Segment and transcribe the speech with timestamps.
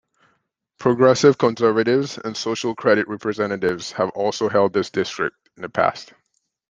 [0.79, 6.11] Progressive Conservatives and Social Credit representatives have also held this district in the past.